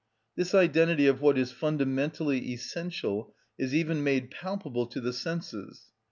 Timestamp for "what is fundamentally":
1.21-2.51